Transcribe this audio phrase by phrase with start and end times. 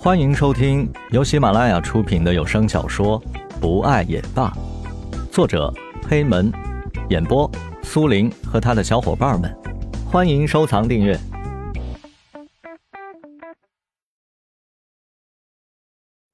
[0.00, 3.20] 欢迎收听由喜马拉雅出品的有声小说
[3.60, 4.48] 《不爱也罢》，
[5.32, 5.74] 作者
[6.08, 6.52] 黑门，
[7.10, 7.50] 演播
[7.82, 9.52] 苏林和他的小伙伴们。
[10.06, 11.18] 欢迎收藏订阅。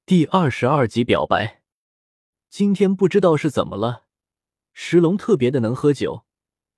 [0.05, 1.63] 第二十二集表白。
[2.51, 4.03] 今天不知道是怎么了，
[4.73, 6.23] 石龙特别的能喝酒，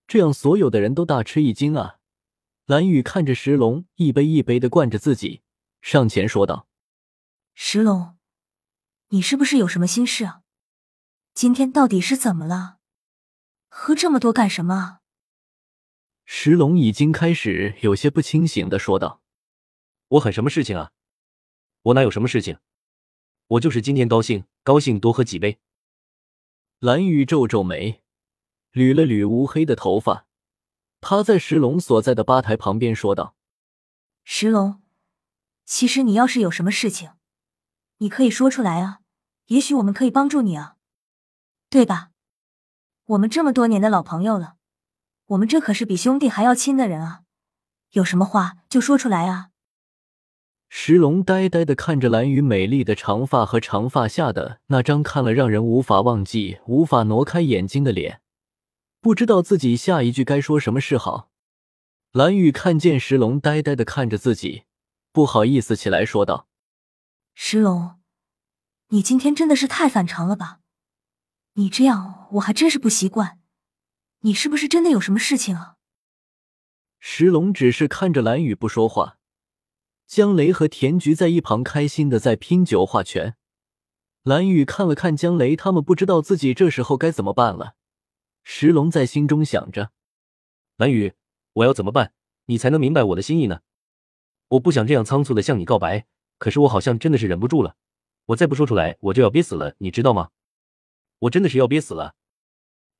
[0.07, 1.97] 这样所有的人都大吃一惊啊！
[2.65, 5.41] 蓝雨看着石龙一杯一杯的灌着自己，
[5.81, 6.65] 上前说道。
[7.60, 8.16] 石龙，
[9.07, 10.43] 你是不是有什么心事啊？
[11.34, 12.78] 今天到底是怎么了？
[13.68, 15.00] 喝这么多干什么？
[16.24, 19.24] 石龙已经开始有些不清醒的说道
[20.10, 20.92] ：“我很什么事情啊？
[21.82, 22.60] 我哪有什么事情？
[23.48, 25.60] 我就是今天高兴，高兴多喝几杯。”
[26.78, 28.04] 蓝雨皱皱眉，
[28.71, 30.28] 捋了捋乌黑的头发，
[31.01, 33.36] 趴在石龙所在的吧台旁边说道
[34.23, 34.84] ：“石龙，
[35.66, 37.14] 其实你要是有什么事情……”
[38.00, 39.00] 你可以说出来啊，
[39.47, 40.76] 也许我们可以帮助你啊，
[41.70, 42.12] 对吧？
[43.06, 44.56] 我们这么多年的老朋友了，
[45.28, 47.23] 我们这可是比兄弟还要亲的人啊，
[47.92, 49.50] 有什么话就说出来啊。
[50.70, 58.22] 石龙呆呆的看着蓝雨美丽的长发和长发下的那张看了让人无法忘记、无法挪开眼睛的脸，
[59.00, 61.30] 不知道自己下一句该说什么是好。
[62.12, 64.64] 蓝雨看见石龙呆呆的看着自己，
[65.14, 66.48] 不好意思起来说道。
[67.40, 68.00] 石龙，
[68.88, 70.60] 你今天真的是太反常了吧？
[71.54, 73.40] 你这样我还真是不习惯。
[74.22, 75.76] 你是不是真的有什么事情啊？
[77.00, 79.20] 石龙只是看着蓝雨不说话。
[80.08, 83.38] 江雷和田菊在一旁开心的在拼酒划拳。
[84.24, 87.76] 蓝雨看了看江雷他们，不知道自己这时候该怎么办了。
[88.44, 89.92] 石龙在心中想着：
[90.76, 91.14] 蓝雨，
[91.54, 92.14] 我要怎么办，
[92.46, 93.62] 你才能明白我的心意呢？
[94.48, 96.08] 我不想这样仓促的向你告白。
[96.38, 97.76] 可是我好像真的是忍不住了，
[98.28, 100.30] 我再不说出来，我就要憋死了，你知道吗？
[101.20, 102.16] 我真的是要憋死了，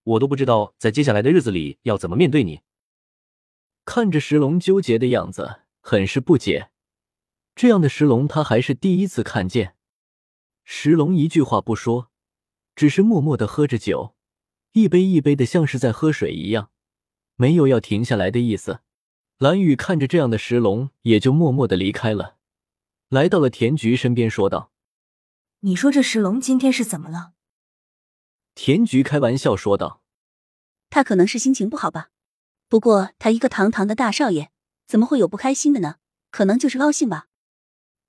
[0.04, 2.62] 我都不知道在接下来的日子里要怎么面对你。
[3.86, 6.72] 看着石龙纠结的样子，很是不解。
[7.56, 9.76] 这样的石龙他还是第一次看见。
[10.64, 12.09] 石龙一句话不说，
[12.76, 14.16] 只是默默的喝着酒，
[14.74, 16.72] 一杯一杯的，像是在喝水一样，
[17.36, 18.81] 没有要停下来的意思。
[19.38, 22.37] 蓝雨看着这样的石龙，也就默默的离开了。
[23.09, 24.72] 来到了田菊身边，说道
[25.62, 27.34] ：“你说这石龙今天是怎么了？”
[28.53, 30.01] 田菊开玩笑说道
[30.90, 32.09] ：“他可能是心情不好吧。
[32.67, 34.51] 不过他一个堂堂的大少爷，
[34.85, 35.96] 怎么会有不开心的呢？
[36.31, 37.28] 可能就是高兴吧。”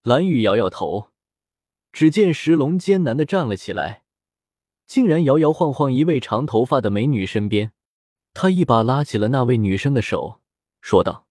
[0.02, 1.10] 蓝雨摇摇头。
[1.90, 4.02] 只见石龙艰难的站了起来，
[4.86, 7.72] 竟然摇摇晃晃一位长头发的美女身边，
[8.34, 10.40] 他一把拉起了那位女生的手，
[10.80, 11.26] 说道：“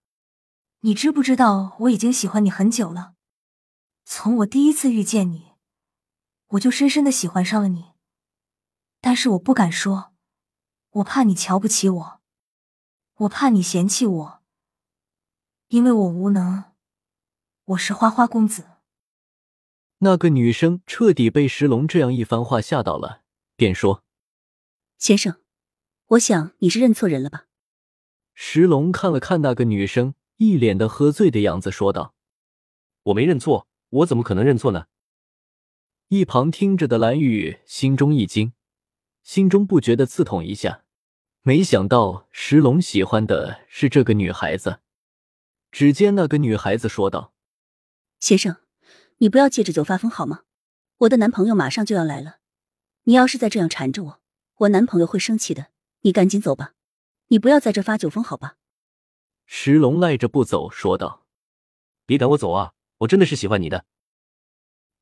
[0.81, 3.13] 你知不知道我已经喜欢你很久了？”
[4.09, 5.51] 从我第一次遇见你，
[6.51, 7.91] 我就深深的喜欢上了你，
[9.01, 10.13] 但是我不敢说，
[10.91, 12.22] 我怕你瞧不起我，
[13.16, 14.44] 我怕你嫌弃我，
[15.68, 16.63] 因为我无能，
[17.66, 18.78] 我是花花公子。
[19.97, 23.24] 那个女生彻底被石龙这样一番话吓到了，
[23.57, 24.06] 便说
[24.97, 25.41] ：“先生，
[26.12, 27.47] 我想你是认错人了吧？”
[28.34, 32.16] 石龙看了看那个女生，一脸的喝醉的样子，说道
[33.03, 34.88] ：“我没认错。”我怎么可能认错呢？
[36.09, 38.53] 一旁听着的蓝雨心中一惊，
[39.24, 40.84] 心中不觉得刺痛一下。
[41.42, 44.81] 没想到石龙喜欢的是这个女孩子。
[45.72, 47.34] 只见那个女孩子说道
[48.20, 48.58] ：“先生，
[49.18, 50.44] 你不要借着酒发疯好吗？
[51.00, 52.40] 我的男朋友马上就要来了，
[53.04, 54.22] 你要是再这样缠着我，
[54.59, 55.68] 我男朋友会生气的。
[56.02, 56.74] 你赶紧走吧，
[57.28, 58.56] 你不要在这发酒疯好吧？”
[59.46, 61.25] 石龙赖着不走，说道
[62.06, 63.85] ：“别赶我走啊！”我真的是喜欢你的。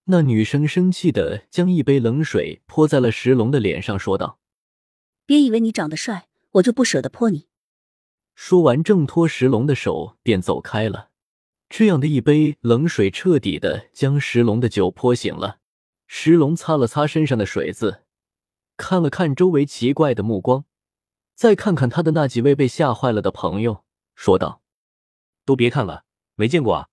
[0.06, 4.40] 那女生生气的将一杯冷水泼在了石龙的脸上，说道
[5.26, 7.48] ：“别以为你长得帅，我就不舍得泼你。”
[8.36, 11.10] 说完，挣脱石龙的手便走开了。
[11.68, 15.60] 这样的一杯冷水彻底的将石龙的酒泼醒了。
[16.06, 18.04] 石龙擦了擦身上的水渍，
[18.78, 20.66] 看了看周围奇怪的目光，
[21.34, 23.84] 再看看他的那几位被吓坏了的朋友，
[24.14, 24.62] 说道
[25.46, 26.04] ：“都别看了，
[26.36, 26.90] 没见过啊。”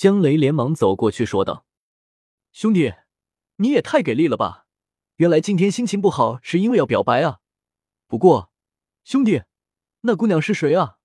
[0.00, 1.66] 江雷连忙走过去说道
[2.52, 2.94] ：“兄弟，
[3.56, 4.66] 你也太给力了吧！
[5.16, 7.40] 原来今天心情不好是因为要表白啊。
[8.06, 8.50] 不过，
[9.04, 9.42] 兄弟，
[10.00, 10.96] 那姑娘是谁啊？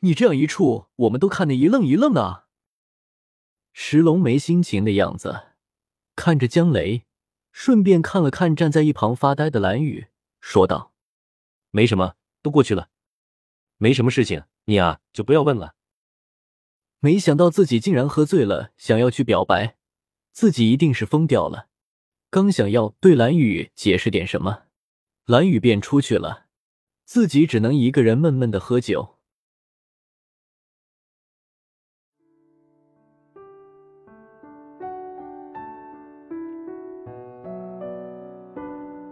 [0.00, 2.46] 你这样一处，我们都看得一愣一愣的。”
[3.72, 5.54] 石龙没心情的样子，
[6.14, 7.06] 看着江雷，
[7.52, 10.08] 顺便看了看站在一旁发呆的蓝雨，
[10.42, 10.92] 说道
[11.72, 12.90] ：“没什么，都过去了，
[13.78, 15.74] 没什么事情，你啊就不要问了。”
[17.04, 19.76] 没想到自己竟然喝醉了，想要去表白，
[20.32, 21.66] 自己一定是疯掉了。
[22.30, 24.62] 刚想要对蓝雨解释点什么，
[25.26, 26.46] 蓝雨便出去了，
[27.04, 29.16] 自己只能一个人闷闷的喝酒。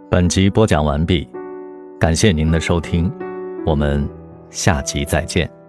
[0.09, 1.29] 本集播讲完毕，
[1.99, 3.13] 感谢您的收听，
[3.67, 4.09] 我们
[4.49, 5.62] 下集再见。